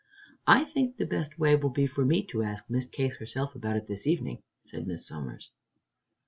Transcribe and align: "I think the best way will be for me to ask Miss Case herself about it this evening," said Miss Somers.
"I 0.47 0.63
think 0.65 0.97
the 0.97 1.05
best 1.05 1.37
way 1.37 1.55
will 1.55 1.69
be 1.69 1.85
for 1.85 2.03
me 2.03 2.25
to 2.31 2.41
ask 2.41 2.67
Miss 2.71 2.85
Case 2.87 3.17
herself 3.17 3.53
about 3.53 3.77
it 3.77 3.85
this 3.85 4.07
evening," 4.07 4.41
said 4.65 4.87
Miss 4.87 5.05
Somers. 5.07 5.51